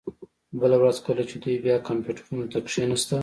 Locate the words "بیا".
1.65-1.75